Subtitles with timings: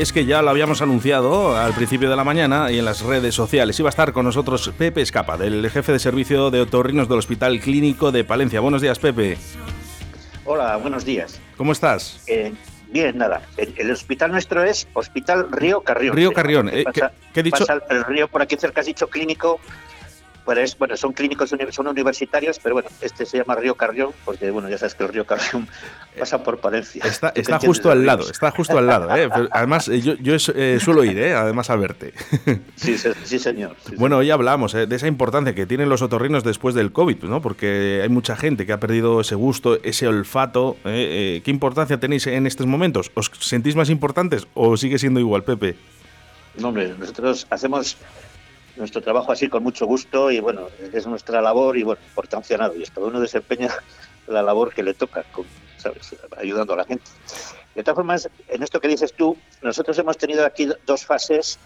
[0.00, 3.02] Y es que ya lo habíamos anunciado al principio de la mañana y en las
[3.02, 3.78] redes sociales.
[3.78, 7.60] Iba a estar con nosotros Pepe Escapa, del jefe de servicio de otorrinos del Hospital
[7.60, 8.60] Clínico de Palencia.
[8.60, 9.36] Buenos días, Pepe.
[10.46, 11.38] Hola, buenos días.
[11.58, 12.24] ¿Cómo estás?
[12.28, 12.50] Eh,
[12.88, 13.42] bien, nada.
[13.58, 16.16] El, hospital nuestro es Hospital Río Carrión.
[16.16, 16.70] Río Carrión.
[16.70, 16.86] Eh,
[17.34, 17.66] ¿qué, he dicho?
[17.90, 19.60] el río por aquí cerca has dicho clínico
[20.78, 24.78] bueno, son clínicos, son universitarios, pero bueno, este se llama Río Carrión, porque bueno, ya
[24.78, 25.68] sabes que el Río Carrión
[26.18, 27.04] pasa por Palencia.
[27.04, 29.14] Está, está justo al lado, está justo al lado.
[29.16, 29.28] ¿eh?
[29.50, 31.34] Además, eh, yo, yo eh, suelo ir, ¿eh?
[31.34, 32.12] además a verte.
[32.76, 33.76] Sí, sí señor.
[33.96, 37.42] bueno, hoy hablamos de esa importancia que tienen los otorrinos después del COVID, ¿no?
[37.42, 40.76] porque hay mucha gente que ha perdido ese gusto, ese olfato.
[40.82, 43.10] ¿Qué importancia tenéis en estos momentos?
[43.14, 45.76] ¿Os sentís más importantes o sigue siendo igual, Pepe?
[46.58, 47.96] No, hombre, nosotros hacemos
[48.76, 52.74] nuestro trabajo así con mucho gusto y bueno, es nuestra labor y bueno, importancia nada,
[52.76, 53.70] y cada uno desempeña
[54.26, 55.24] la labor que le toca,
[55.76, 56.16] ¿sabes?
[56.36, 57.04] ayudando a la gente.
[57.74, 61.58] De todas formas, en esto que dices tú, nosotros hemos tenido aquí dos fases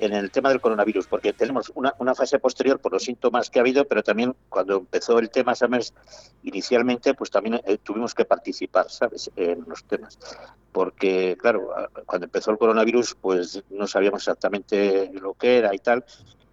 [0.00, 3.58] en el tema del coronavirus, porque tenemos una, una fase posterior por los síntomas que
[3.58, 5.92] ha habido, pero también cuando empezó el tema SAMERS
[6.42, 10.18] inicialmente, pues también eh, tuvimos que participar, ¿sabes?, en los temas.
[10.72, 11.70] Porque, claro,
[12.06, 16.04] cuando empezó el coronavirus, pues no sabíamos exactamente lo que era y tal,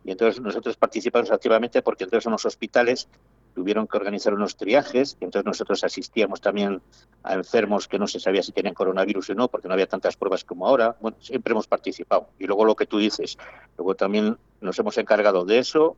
[0.07, 3.09] y entonces nosotros participamos activamente porque entonces en los hospitales
[3.53, 6.81] tuvieron que organizar unos triajes y entonces nosotros asistíamos también
[7.23, 10.15] a enfermos que no se sabía si tenían coronavirus o no porque no había tantas
[10.15, 10.95] pruebas como ahora.
[11.01, 12.29] Bueno, siempre hemos participado.
[12.39, 13.37] Y luego lo que tú dices,
[13.77, 15.97] luego también nos hemos encargado de eso,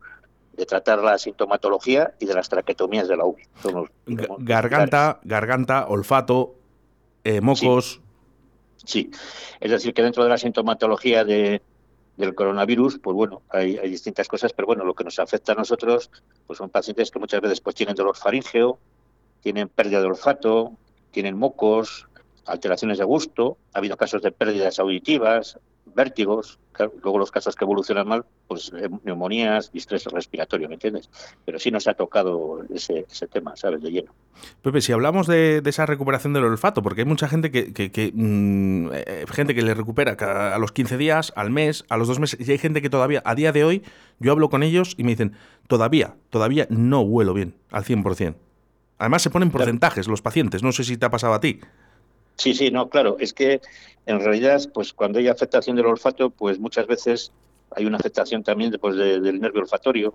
[0.54, 3.44] de tratar la sintomatología y de las traquetomías de la UBI.
[4.40, 6.56] garganta, garganta, olfato,
[7.24, 8.02] eh, mocos.
[8.76, 9.12] sí,
[9.60, 11.62] es decir, que dentro de la sintomatología de,
[12.20, 16.12] del coronavirus, pues bueno, hay, distintas cosas, pero bueno, lo que nos afecta a nosotros,
[16.46, 18.78] pues son pacientes que muchas veces pues tienen dolor faríngeo,
[19.42, 20.74] tienen pérdida de olfato,
[21.12, 22.08] tienen mocos,
[22.46, 25.58] alteraciones de gusto, ha habido casos de pérdidas auditivas,
[25.96, 26.60] vértigos,
[27.02, 31.10] luego los casos que evolucionan mal, pues eh, neumonías, distrés respiratorio, ¿me entiendes?
[31.46, 33.82] Pero sí nos ha tocado ese, tema, ¿sabes?
[33.82, 34.14] De lleno.
[34.62, 38.90] Pepe, si hablamos de, esa recuperación del olfato, porque hay mucha gente que, que, mm,
[38.94, 40.14] eh, gente que le recupera
[40.54, 43.22] a los 15 días, al mes, a los dos meses, y hay gente que todavía,
[43.26, 43.84] a día de hoy,
[44.20, 45.34] yo hablo con ellos y me dicen,
[45.68, 48.36] todavía, todavía no huelo bien, al 100%.
[49.00, 51.62] Además se ponen porcentajes los pacientes, no sé si te ha pasado a ti.
[52.40, 53.60] Sí, sí, no, claro, es que
[54.06, 57.34] en realidad, pues cuando hay afectación del olfato, pues muchas veces
[57.72, 60.14] hay una afectación también después del nervio olfatorio.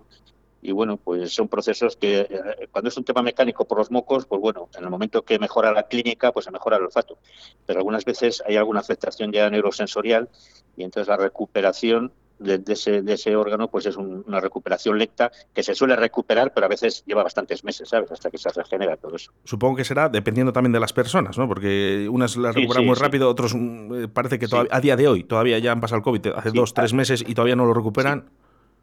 [0.63, 4.25] Y bueno, pues son procesos que eh, cuando es un tema mecánico por los mocos,
[4.25, 7.19] pues bueno, en el momento que mejora la clínica, pues se mejora el olfato.
[7.67, 10.31] Pero algunas veces hay alguna afectación ya neurosensorial
[10.79, 12.11] y entonces la recuperación
[12.44, 16.66] de, ese, de ese órgano pues es una recuperación lenta que se suele recuperar, pero
[16.66, 18.10] a veces lleva bastantes meses, ¿sabes?
[18.12, 19.32] Hasta que se regenera todo eso.
[19.44, 21.49] Supongo que será dependiendo también de las personas, ¿no?
[21.49, 25.09] Porque unas las recuperan muy rápido, otros mm, eh, parece que todavía, a día de
[25.09, 27.75] hoy todavía ya han pasado el COVID, hace dos, tres meses y todavía no lo
[27.75, 28.31] recuperan.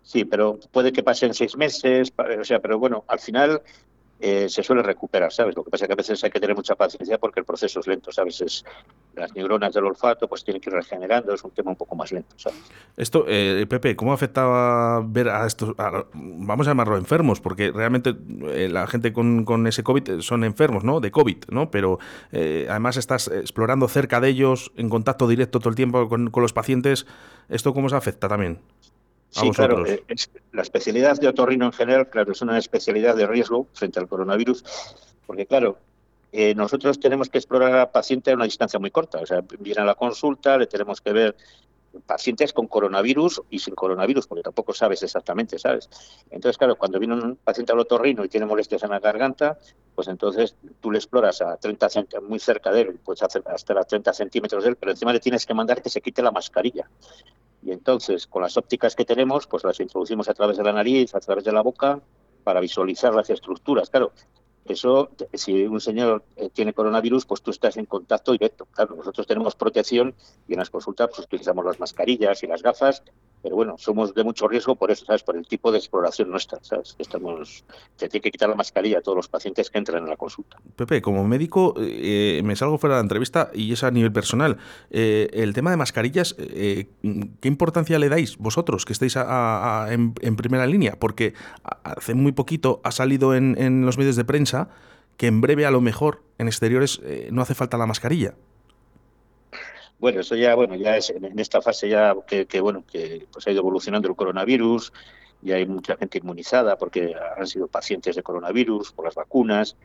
[0.04, 3.62] Sí, pero puede que pasen seis meses, o sea, pero bueno, al final
[4.24, 5.56] eh, se suele recuperar, ¿sabes?
[5.56, 7.80] Lo que pasa es que a veces hay que tener mucha paciencia porque el proceso
[7.80, 8.40] es lento, ¿sabes?
[8.42, 8.64] Es,
[9.16, 12.12] las neuronas del olfato pues tienen que ir regenerando, es un tema un poco más
[12.12, 12.60] lento, ¿sabes?
[12.96, 15.74] Esto, eh, Pepe, ¿cómo afectaba ver a estos,
[16.14, 17.42] vamos a llamarlo enfermos?
[17.42, 18.16] Porque realmente
[18.50, 21.00] eh, la gente con, con, ese COVID son enfermos, ¿no?
[21.00, 21.72] De COVID, ¿no?
[21.72, 21.98] Pero
[22.32, 26.54] además estás explorando cerca de ellos, en contacto directo todo el tiempo con, con los
[26.54, 27.08] pacientes.
[27.50, 28.60] ¿Esto cómo se afecta también?
[29.32, 29.86] Sí, claro.
[29.86, 30.04] Eh,
[30.52, 34.64] la especialidad de otorrino en general, claro, es una especialidad de riesgo frente al coronavirus,
[35.26, 35.78] porque claro,
[36.34, 39.20] eh, nosotros tenemos que explorar al paciente a una distancia muy corta.
[39.20, 41.36] O sea, viene a la consulta, le tenemos que ver
[42.06, 45.90] pacientes con coronavirus y sin coronavirus, porque tampoco sabes exactamente, ¿sabes?
[46.30, 49.58] Entonces, claro, cuando viene un paciente al otorrino y tiene molestias en la garganta,
[49.96, 53.80] pues entonces tú le exploras a 30 centímetros, muy cerca de él, puedes hacer hasta
[53.80, 56.32] a 30 centímetros de él, pero encima le tienes que mandar que se quite la
[56.32, 56.90] mascarilla.
[57.64, 61.14] Y entonces, con las ópticas que tenemos, pues las introducimos a través de la nariz,
[61.16, 62.02] a través de la boca,
[62.44, 63.90] para visualizar las estructuras.
[63.90, 64.14] Claro,
[64.66, 68.68] eso, si un señor eh, tiene coronavirus, pues tú estás en contacto directo.
[68.72, 70.16] Claro, nosotros tenemos protección
[70.48, 73.04] y en las consultas pues, utilizamos las mascarillas y las gafas
[73.42, 75.24] pero bueno, somos de mucho riesgo por eso, ¿sabes?
[75.24, 76.96] Por el tipo de exploración nuestra, ¿sabes?
[77.00, 77.64] Estamos,
[77.96, 80.58] se tiene que quitar la mascarilla a todos los pacientes que entran en la consulta.
[80.76, 84.58] Pepe, como médico, eh, me salgo fuera de la entrevista y es a nivel personal.
[84.92, 86.88] Eh, el tema de mascarillas, eh,
[87.40, 90.98] ¿qué importancia le dais vosotros que estáis en, primera línea?
[91.00, 91.34] Porque
[91.84, 94.70] hace muy poquito ha salido en, en, los medios de prensa
[95.18, 97.02] que en breve, a lo mejor, en exteriores
[97.32, 98.36] no hace falta la mascarilla.
[100.02, 103.52] Bueno, eso ya, bueno, ya es en esta fase ya que, bueno, que pues ha
[103.52, 104.92] ido evolucionando el coronavirus,
[105.44, 109.78] y hay mucha gente inmunizada porque han sido pacientes de coronavirus por las vacunas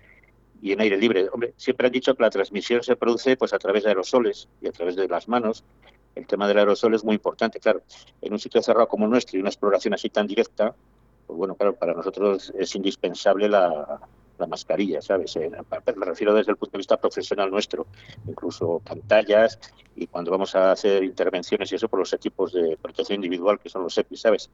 [0.63, 1.29] y en aire libre.
[1.31, 4.69] Hombre, siempre han dicho que la transmisión se produce pues a través de aerosoles y
[4.69, 5.65] a través de las manos,
[6.15, 7.61] el tema del aerosol es muy importante.
[7.61, 7.83] Claro,
[8.23, 10.75] en un sitio cerrado como el nuestro y una exploración así tan directa,
[11.27, 14.01] pues bueno, claro, para nosotros es indispensable la,
[14.39, 15.37] la mascarilla, ¿sabes?
[15.37, 17.87] Me refiero desde el punto de vista profesional nuestro,
[18.27, 19.59] incluso pantallas
[19.95, 23.69] y cuando vamos a hacer intervenciones y eso por los equipos de protección individual que
[23.69, 24.51] son los EPI, ¿sabes?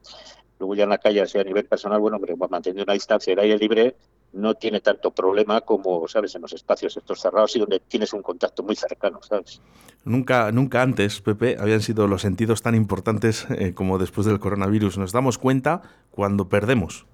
[0.59, 3.39] Luego ya en la calle, así a nivel personal, bueno, hombre, manteniendo una distancia, el
[3.41, 3.97] aire libre
[4.33, 8.23] no tiene tanto problema como, ¿sabes?, en los espacios estos cerrados y donde tienes un
[8.23, 9.61] contacto muy cercano, ¿sabes?
[10.05, 14.99] Nunca, nunca antes, Pepe, habían sido los sentidos tan importantes eh, como después del coronavirus.
[14.99, 17.07] Nos damos cuenta cuando perdemos.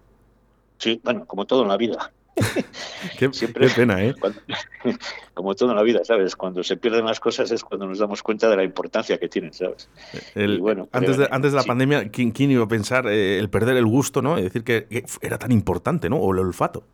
[0.79, 2.13] Sí, bueno, como todo en la vida.
[3.19, 4.15] qué, Siempre, pena, ¿eh?
[5.35, 6.37] como todo en la vida, ¿sabes?
[6.37, 9.53] Cuando se pierden las cosas es cuando nos damos cuenta de la importancia que tienen,
[9.53, 9.89] ¿sabes?
[10.61, 13.87] bueno, antes, de, antes de la pandemia, ¿quién, iba a pensar eh, el perder el
[13.87, 14.37] gusto, ¿no?
[14.37, 14.87] Es decir, que,
[15.21, 16.17] era tan importante, ¿no?
[16.17, 16.85] O el olfato.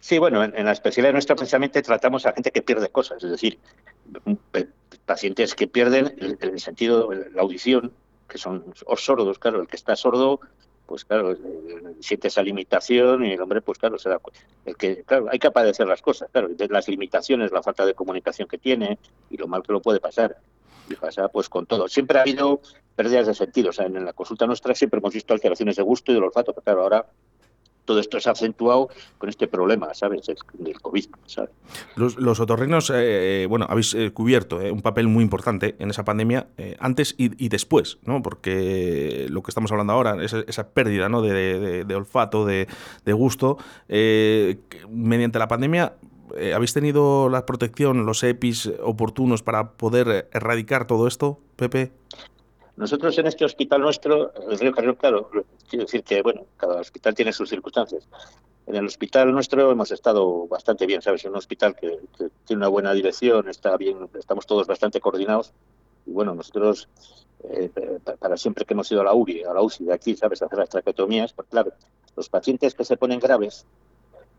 [0.00, 3.58] Sí, bueno, en, la especialidad nuestra precisamente tratamos a gente que pierde cosas, es decir,
[5.04, 7.92] pacientes que pierden el, el sentido, la audición,
[8.28, 8.64] que son
[8.96, 10.40] sordos, claro, el que está sordo
[10.86, 11.36] pues claro,
[12.00, 14.20] siente esa limitación y el hombre, pues claro, se da
[14.64, 17.94] el que, claro, hay que padecer las cosas, claro, de las limitaciones, la falta de
[17.94, 18.98] comunicación que tiene
[19.30, 20.38] y lo mal que lo puede pasar.
[20.88, 21.88] Y pasa pues con todo.
[21.88, 22.60] Siempre ha habido
[22.94, 26.12] pérdidas de sentido, o sea, en la consulta nuestra siempre hemos visto alteraciones de gusto
[26.12, 27.06] y del olfato, pero claro, ahora
[27.86, 30.26] todo esto se ha acentuado con este problema, ¿sabes?
[30.52, 31.50] Del COVID, ¿sabes?
[31.94, 36.04] Los, los otorrinos, eh, eh, bueno, habéis eh, cubierto un papel muy importante en esa
[36.04, 36.48] pandemia
[36.78, 38.22] antes y, después, ¿no?
[38.22, 41.22] Porque lo que estamos hablando ahora, esa, esa pérdida ¿no?
[41.22, 42.66] de, olfato, de,
[43.06, 43.56] gusto,
[43.88, 45.94] mediante la pandemia
[46.54, 51.92] ¿Habéis tenido la protección, los EPIs oportunos para poder erradicar todo esto, Pepe?
[52.76, 55.30] Nosotros en este hospital nuestro, el Río Carrión, claro,
[55.68, 58.06] quiero decir que, bueno, cada hospital tiene sus circunstancias.
[58.66, 61.24] En el hospital nuestro hemos estado bastante bien, ¿sabes?
[61.24, 61.98] Es un hospital que,
[62.44, 65.54] tiene una buena dirección, está bien, estamos todos bastante coordinados.
[66.04, 66.88] Y bueno, nosotros,
[67.44, 67.70] eh,
[68.18, 70.42] para siempre que hemos ido a la UBI, a la UCI de aquí, ¿sabes?
[70.42, 71.72] A hacer las traqueotomías, pues claro,
[72.14, 73.66] los pacientes que se ponen graves,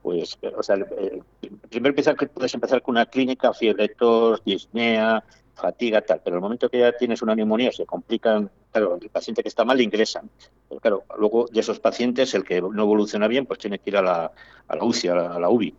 [0.03, 1.21] pues, o sea, eh,
[1.69, 5.23] primero que puedes empezar con una clínica, fiebre, tos, disnea,
[5.57, 9.09] fatiga, tal, pero en el momento que ya tienes una neumonía se complican, claro, el
[9.09, 10.29] paciente que está mal ingresan.
[10.69, 13.97] Pero claro, luego de esos pacientes, el que no evoluciona bien, pues tiene que ir
[13.97, 14.31] a la,
[14.67, 15.75] a la UCI, a la, a UBI,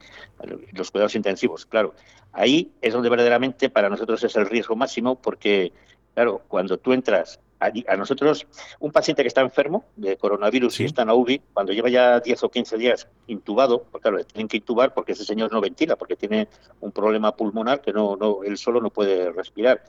[0.73, 1.95] los cuidados intensivos, claro.
[2.33, 5.73] Ahí es donde verdaderamente para nosotros es el riesgo máximo, porque,
[6.15, 8.47] claro, cuando tú entras a, nosotros,
[8.79, 12.21] un paciente que está enfermo de coronavirus y está en la UBI, cuando lleva ya
[12.21, 15.61] 10 o 15 días intubado, porque claro, le tienen que intubar porque ese señor no
[15.61, 16.49] ventila, porque tiene
[16.81, 19.83] un problema pulmonar que no, no él solo no puede respirar.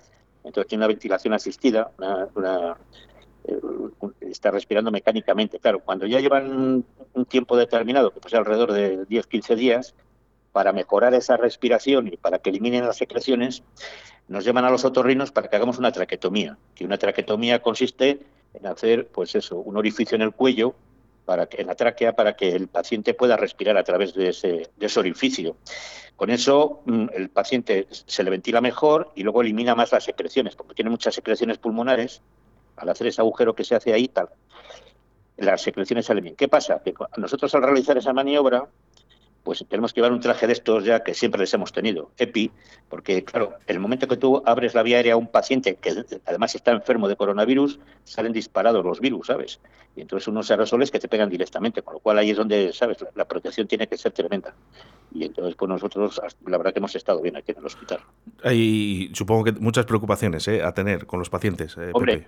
[0.43, 1.91] Entonces tiene una ventilación asistida,
[3.45, 3.55] eh,
[4.21, 5.59] está respirando mecánicamente.
[5.59, 6.83] Claro, cuando ya llevan
[7.13, 9.95] un tiempo determinado, que puede ser alrededor de 10-15 días,
[10.51, 13.63] para mejorar esa respiración y para que eliminen las secreciones,
[14.29, 18.19] nos llaman a los otorrinos para que hagamos una traquetomía, que una traquetomía consiste
[18.53, 20.75] en hacer, pues eso, un orificio en el cuello,
[21.25, 24.69] para que, en la tráquea, para que el paciente pueda respirar a través de ese,
[24.77, 25.57] de ese orificio.
[26.15, 30.55] Con eso mm, el paciente se le ventila mejor y luego elimina más las secreciones,
[30.55, 32.21] porque tiene muchas secreciones pulmonares,
[32.77, 34.29] al hacer ese agujero que se hace ahí, tal,
[35.37, 36.35] las secreciones salen bien.
[36.35, 36.81] ¿Qué pasa?
[36.83, 38.67] Que nosotros al realizar esa maniobra,
[39.43, 42.51] pues tenemos que llevar un traje de estos ya que siempre les hemos tenido, EPI,
[42.89, 46.55] porque claro, el momento que tú abres la vía aérea a un paciente que además
[46.55, 49.59] está enfermo de coronavirus, salen disparados los virus, ¿sabes?
[49.95, 52.97] Y entonces unos aerosoles que te pegan directamente, con lo cual ahí es donde, ¿sabes?
[53.15, 54.53] La, protección tiene que ser tremenda.
[55.13, 57.99] Y entonces, pues nosotros, la verdad que hemos estado bien aquí en el hospital.
[58.43, 60.63] Hay, supongo que muchas preocupaciones ¿eh?
[60.63, 61.75] a tener con los pacientes.
[61.77, 62.27] Eh, Hombre,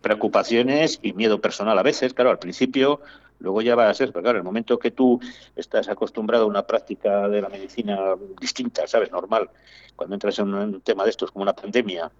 [0.00, 3.00] preocupaciones y miedo personal a veces, claro, al principio
[3.42, 5.20] Luego ya va a ser, pero claro, el momento que tú
[5.56, 9.10] estás acostumbrado a una práctica de la medicina distinta, ¿sabes?
[9.10, 9.50] Normal,
[9.96, 12.10] cuando entras en un tema de estos como una pandemia,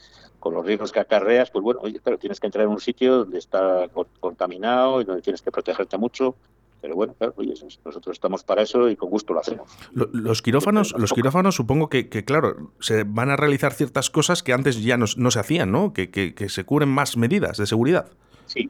[0.40, 3.18] con los riesgos que acarreas, pues bueno, oye, claro, tienes que entrar en un sitio
[3.18, 3.88] donde está
[4.18, 6.34] contaminado y donde tienes que protegerte mucho.
[6.80, 9.70] Pero bueno, claro, oye, nosotros estamos para eso y con gusto lo hacemos.
[9.92, 14.82] Los quirófanos, los quirófanos supongo que, claro, se van a realizar ciertas cosas que antes
[14.82, 15.92] ya no, se hacían, ¿no?
[15.92, 18.10] Que, que, se cubren más medidas de seguridad.
[18.46, 18.68] Sí.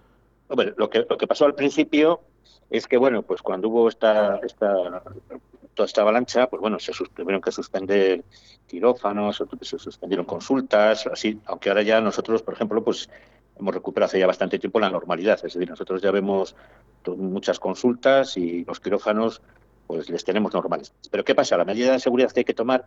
[0.52, 2.20] Hombre, lo que, lo que pasó al principio
[2.68, 5.02] es que, bueno, pues cuando hubo esta, esta
[5.72, 8.22] toda esta avalancha, pues bueno, se tuvieron que suspender
[8.66, 13.08] quirófanos, se suspendieron consultas, así, aunque ahora ya nosotros, por ejemplo, pues
[13.58, 16.54] hemos recuperado hace ya bastante tiempo la normalidad, es decir, nosotros ya vemos
[17.16, 19.40] muchas consultas y los quirófanos
[19.86, 20.92] pues les tenemos normales.
[21.10, 21.56] Pero ¿qué pasa?
[21.56, 22.86] La medida de seguridad que hay que tomar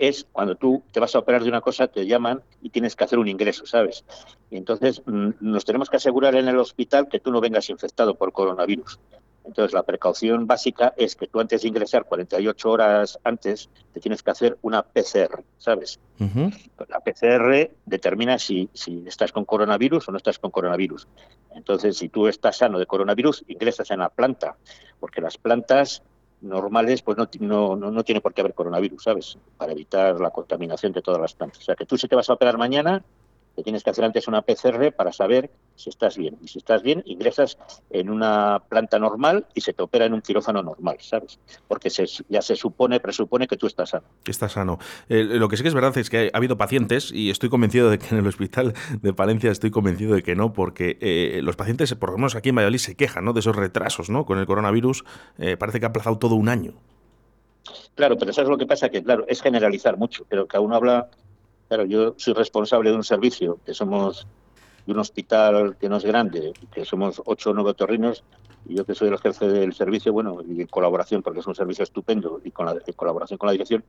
[0.00, 3.04] es cuando tú te vas a operar de una cosa, te llaman y tienes que
[3.04, 4.04] hacer un ingreso, ¿sabes?
[4.50, 8.14] Y entonces mm, nos tenemos que asegurar en el hospital que tú no vengas infectado
[8.14, 8.98] por coronavirus.
[9.44, 14.22] Entonces, la precaución básica es que tú antes de ingresar 48 horas antes, te tienes
[14.22, 15.98] que hacer una PCR, ¿sabes?
[16.88, 21.08] La PCR determina si, si estás con coronavirus o no estás con coronavirus.
[21.54, 24.56] Entonces, si tú estás sano de coronavirus, ingresas en la planta,
[25.00, 26.02] porque las plantas
[26.42, 27.28] normales, pues no,
[27.76, 29.38] no, no, tiene por qué haber coronavirus, ¿sabes?
[29.56, 31.60] Para evitar la contaminación de todas las plantas.
[31.60, 33.02] O sea, que tú si te vas a operar mañana,
[33.62, 36.36] tienes que hacer antes una PCR para saber si estás bien.
[36.42, 37.58] Y si estás bien, ingresas
[37.90, 41.38] en una planta normal y se te opera en un quirófano normal, ¿sabes?
[41.68, 44.06] Porque se, ya se supone, presupone que tú estás sano.
[44.22, 44.78] Que estás sano.
[45.08, 47.90] Eh, lo que sí que es verdad es que ha habido pacientes, y estoy convencido
[47.90, 51.56] de que en el hospital de Palencia estoy convencido de que no, porque eh, los
[51.56, 53.32] pacientes, por lo menos aquí en Valladolid, se quejan ¿no?
[53.32, 54.24] de esos retrasos ¿no?
[54.24, 55.04] con el coronavirus.
[55.38, 56.74] Eh, parece que ha aplazado todo un año.
[57.94, 60.72] Claro, pero eso es lo que pasa, que claro, es generalizar mucho, pero que aún
[60.72, 61.08] habla
[61.70, 64.26] Claro, yo soy responsable de un servicio que somos
[64.84, 68.24] de un hospital que no es grande, que somos ocho o nueve torrinos,
[68.66, 71.54] y yo que soy el jefe del servicio, bueno, y en colaboración, porque es un
[71.54, 73.84] servicio estupendo, y con la en colaboración con la dirección,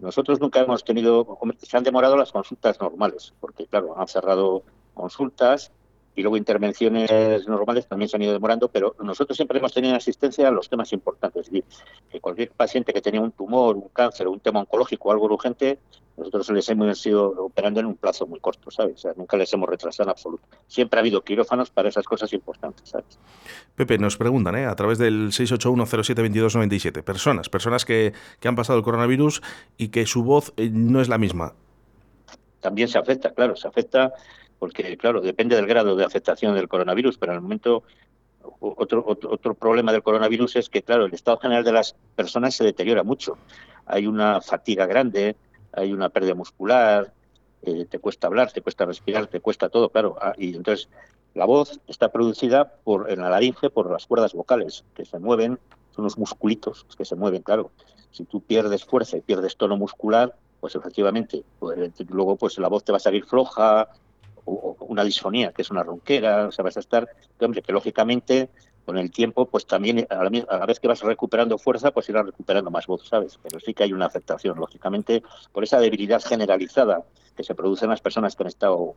[0.00, 5.70] nosotros nunca hemos tenido, se han demorado las consultas normales, porque claro, han cerrado consultas
[6.14, 10.48] y luego intervenciones normales también se han ido demorando, pero nosotros siempre hemos tenido asistencia
[10.48, 11.46] a los temas importantes.
[11.46, 11.64] Es decir,
[12.10, 15.78] que cualquier paciente que tenía un tumor, un cáncer, un tema oncológico o algo urgente,
[16.16, 18.96] nosotros les hemos ido operando en un plazo muy corto, ¿sabes?
[18.96, 20.46] O sea, nunca les hemos retrasado en absoluto.
[20.66, 23.18] Siempre ha habido quirófanos para esas cosas importantes, ¿sabes?
[23.74, 24.66] Pepe, nos preguntan, ¿eh?
[24.66, 29.40] A través del 681072297, personas, personas que, que han pasado el coronavirus
[29.78, 31.54] y que su voz eh, no es la misma.
[32.60, 34.12] También se afecta, claro, se afecta
[34.62, 37.82] porque claro, depende del grado de afectación del coronavirus, pero en el momento
[38.60, 42.62] otro, otro, problema del coronavirus es que, claro, el estado general de las personas se
[42.62, 43.36] deteriora mucho.
[43.86, 45.34] Hay una fatiga grande,
[45.72, 47.12] hay una pérdida muscular,
[47.62, 50.16] eh, te cuesta hablar, te cuesta respirar, te cuesta todo, claro.
[50.20, 50.88] Ah, y entonces
[51.34, 55.58] la voz está producida por en la laringe por las cuerdas vocales que se mueven,
[55.90, 57.72] son los musculitos que se mueven, claro.
[58.12, 61.76] Si tú pierdes fuerza y pierdes tono muscular, pues efectivamente, pues,
[62.10, 63.88] luego pues la voz te va a salir floja,
[64.44, 67.08] o una disfonía, que es una ronquera, o sea, vas a estar,
[67.38, 68.50] que, hombre, que lógicamente
[68.84, 72.70] con el tiempo, pues también a la, vez que vas recuperando fuerza, pues irás recuperando
[72.70, 73.38] más voz, ¿sabes?
[73.42, 75.22] Pero sí que hay una afectación, lógicamente,
[75.52, 77.04] por esa debilidad generalizada
[77.36, 78.94] que se produce en las personas que han estado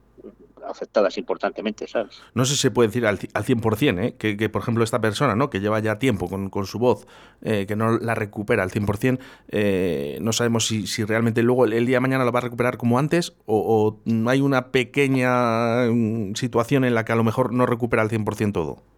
[0.68, 2.22] afectadas importantemente, ¿sabes?
[2.34, 4.16] No sé si se puede decir al, al 100%, ¿eh?
[4.18, 5.50] que, que, por ejemplo esta persona, ¿no?
[5.50, 7.08] que lleva ya tiempo con, con su voz,
[7.42, 11.86] eh, que no la recupera al 100%, eh, no sabemos si, si realmente luego el,
[11.86, 16.36] día de mañana lo va a recuperar como antes o, o hay una pequeña mm,
[16.36, 18.95] situación en la que a lo mejor no recupera al 100% todo.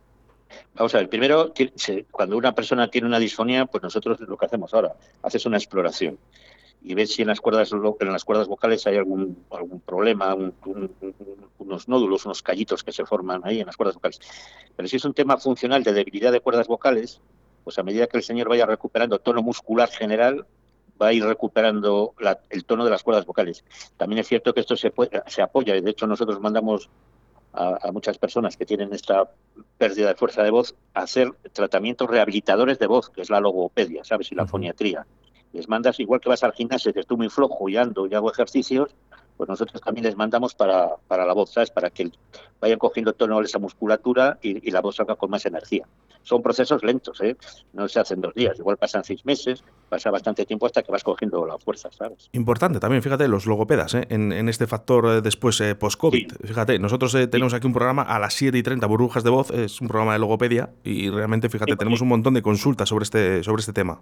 [0.77, 1.53] Vamos a ver, primero,
[2.11, 6.19] cuando una persona tiene una disfonía, pues nosotros lo que hacemos ahora, haces una exploración
[6.83, 10.35] y ves si en las cuerdas en las cuerdas vocales hay algún algún problema,
[11.57, 14.19] unos nódulos, unos callitos que se forman ahí en las cuerdas vocales.
[14.75, 17.21] Pero si es un tema funcional de debilidad de cuerdas vocales,
[17.63, 20.45] pues a medida que el señor vaya recuperando tono muscular general,
[21.01, 22.13] va a ir recuperando
[22.49, 23.63] el tono de las cuerdas vocales.
[23.97, 24.93] También es cierto que esto se,
[25.25, 26.89] se apoya, de hecho nosotros mandamos
[27.57, 29.29] a, muchas personas que tienen esta
[29.77, 34.03] pérdida de fuerza de voz a hacer tratamientos rehabilitadores de voz, que es la logopedia,
[34.03, 34.31] ¿sabes?
[34.31, 35.05] Y la foniatría.
[35.53, 38.31] Les mandas, igual que vas al gimnasio, que estoy muy flojo y ando y hago
[38.31, 38.95] ejercicios,
[39.37, 41.69] pues nosotros también les mandamos para, para la voz, ¿sabes?
[41.69, 42.11] Para que
[42.59, 45.85] vayan cogiendo tono esa musculatura y, la voz salga con más energía.
[46.23, 47.37] Son procesos lentos, ¿eh?
[47.73, 51.03] No se hacen dos días, igual pasan seis meses, pasa bastante tiempo hasta que vas
[51.03, 52.29] cogiendo la fuerza, ¿sabes?
[52.33, 54.07] Importante también, fíjate, los logopedas, ¿eh?
[54.09, 56.33] en, este factor eh, después eh, post-COVID.
[56.43, 59.79] Fíjate, nosotros tenemos aquí un programa a las 7 y 30, Burbujas de Voz, es
[59.79, 63.61] un programa de logopedia y realmente, fíjate, tenemos un montón de consultas sobre este, sobre
[63.61, 64.01] este tema.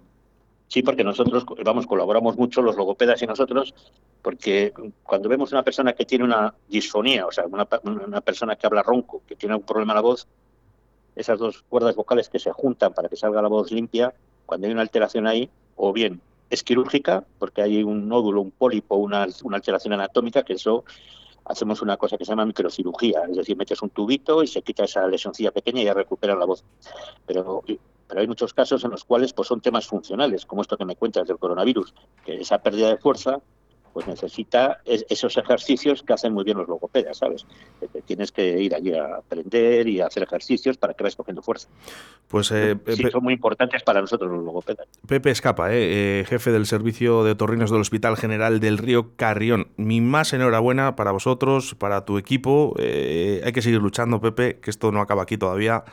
[0.68, 3.72] Sí, porque nosotros, vamos, colaboramos mucho los logopedas y nosotros,
[4.20, 4.72] porque
[5.04, 8.82] cuando vemos una persona que tiene una disfonía, o sea, una, una persona que habla
[8.82, 10.26] ronco, que tiene un problema en la voz,
[11.14, 14.12] esas dos cuerdas vocales que se juntan para que salga la voz limpia,
[14.44, 16.20] cuando hay una alteración ahí, o bien
[16.50, 20.84] es quirúrgica, porque hay un nódulo, un pólipo, una, una alteración anatómica, que eso
[21.46, 24.84] hacemos una cosa que se llama microcirugía, es decir, metes un tubito y se quita
[24.84, 26.64] esa lesioncilla pequeña y ya recupera la voz.
[27.26, 27.62] Pero
[28.08, 30.96] pero hay muchos casos en los cuales pues son temas funcionales, como esto que me
[30.96, 31.92] cuentas del coronavirus,
[32.24, 33.40] que esa pérdida de fuerza
[33.96, 37.46] pues necesita esos ejercicios que hacen muy bien los logopedas, ¿sabes?
[38.04, 41.68] tienes que ir allí a aprender y a hacer ejercicios para que vayas cogiendo fuerza.
[42.28, 44.86] Pues eh, sí, son muy importantes para nosotros los logopedas.
[45.08, 49.68] Pepe Escapa, eh, eh, jefe del servicio de otorrinos del Hospital General del Río Carrión.
[49.78, 52.74] Mi más enhorabuena para vosotros, para tu equipo.
[52.78, 55.84] hay que seguir luchando, Pepe, que esto no acaba aquí todavía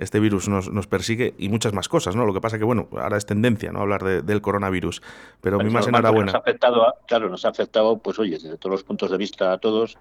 [0.00, 2.24] este virus nos, nos, persigue y muchas más cosas, ¿no?
[2.24, 3.80] Lo que pasa que, bueno, ahora es tendencia, ¿no?
[3.80, 5.02] Hablar del coronavirus.
[5.40, 6.32] Pero mi más enhorabuena.
[6.32, 9.52] Nos ha afectado, claro, nos ha afectado, pues oye, desde todos los puntos de vista
[9.52, 9.98] a todos.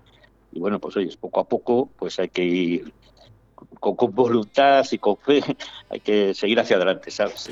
[0.51, 2.93] Y bueno, pues oye, poco a poco, pues hay que ir
[3.79, 5.43] con, voluntad y con fe
[5.89, 7.49] hay que seguir hacia adelante, ¿sabes?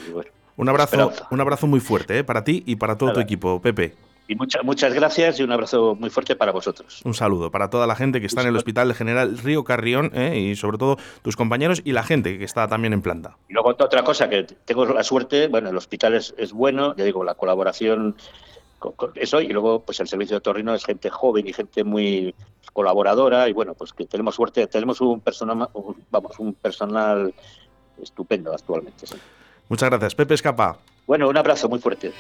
[0.55, 2.23] un abrazo, un abrazo muy fuerte ¿eh?
[2.23, 4.06] para ti y para todo tu equipo, Pepe.
[4.27, 7.01] Y muchas muchas gracias y un abrazo muy fuerte para vosotros.
[7.05, 10.37] Un saludo para toda la gente que está en el Hospital General Río Carrión ¿eh?
[10.37, 13.37] y sobre todo tus compañeros y la gente que está también en planta.
[13.47, 17.05] Y luego otra cosa que tengo la suerte, bueno, el hospital es, es bueno, ya
[17.05, 18.15] digo, la colaboración
[19.15, 22.35] eso y luego pues el servicio de Torrino es gente joven y gente muy
[22.73, 25.67] colaboradora y bueno pues que tenemos suerte tenemos un personal
[26.11, 27.33] vamos un personal
[28.01, 29.07] estupendo actualmente
[29.67, 32.11] muchas gracias Pepe Escapa bueno un abrazo muy fuerte